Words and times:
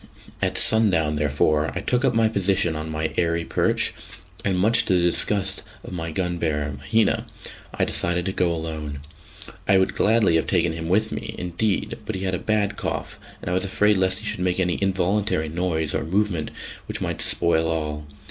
At 0.41 0.57
sundown, 0.57 1.15
therefore, 1.17 1.71
I 1.75 1.81
took 1.81 2.03
up 2.03 2.15
my 2.15 2.27
position 2.27 2.75
on 2.75 2.89
my 2.89 3.13
airy 3.17 3.45
perch, 3.45 3.93
and 4.43 4.57
much 4.57 4.83
to 4.85 4.93
the 4.95 4.99
disgust 4.99 5.61
of 5.83 5.93
my 5.93 6.09
gun 6.09 6.39
bearer, 6.39 6.71
Mahina, 6.75 7.27
I 7.71 7.85
decided 7.85 8.25
to 8.25 8.31
go 8.31 8.51
alone. 8.51 9.01
I 9.67 9.77
would 9.77 9.93
gladly 9.93 10.37
have 10.37 10.47
taken 10.47 10.73
him 10.73 10.89
with 10.89 11.11
me, 11.11 11.35
indeed, 11.37 11.99
but 12.07 12.15
he 12.15 12.23
had 12.23 12.33
a 12.33 12.39
bad 12.39 12.77
cough, 12.77 13.19
and 13.43 13.51
I 13.51 13.53
was 13.53 13.63
afraid 13.65 13.95
lest 13.95 14.21
he 14.21 14.25
should 14.25 14.39
make 14.39 14.59
any 14.59 14.79
involuntary 14.81 15.49
noise 15.49 15.93
or 15.93 16.03
movement 16.03 16.49
which 16.87 16.99
might 16.99 17.21
spoil 17.21 17.67
all. 17.67 18.07